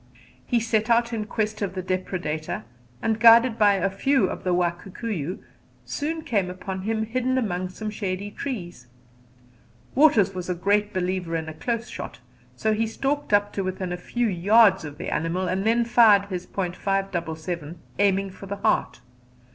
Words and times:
He 0.47 0.59
set 0.59 0.89
out 0.89 1.13
in 1.13 1.25
quest 1.25 1.61
of 1.61 1.75
the 1.75 1.83
depredator, 1.83 2.63
and, 3.03 3.19
guided 3.19 3.59
by 3.59 3.73
a 3.75 3.87
few 3.87 4.25
of 4.31 4.43
the 4.43 4.51
Wa 4.51 4.71
Kikuyu, 4.71 5.43
soon 5.85 6.23
came 6.23 6.49
upon 6.49 6.81
him 6.81 7.05
hidden 7.05 7.37
among 7.37 7.69
some 7.69 7.91
shady 7.91 8.31
trees. 8.31 8.87
Waters 9.93 10.33
was 10.33 10.49
a 10.49 10.55
great 10.55 10.91
believer 10.91 11.35
in 11.35 11.47
a 11.47 11.53
close 11.53 11.87
shot, 11.87 12.17
so 12.55 12.73
he 12.73 12.87
stalked 12.87 13.31
up 13.31 13.53
to 13.53 13.63
within 13.63 13.91
a 13.93 13.95
few 13.95 14.25
yards 14.25 14.83
of 14.83 14.97
the 14.97 15.11
animal 15.13 15.47
and 15.47 15.67
then 15.67 15.85
fired 15.85 16.25
his 16.31 16.47
.577, 16.47 17.75
aiming 17.99 18.31
for 18.31 18.47
the 18.47 18.55
heart. 18.55 19.01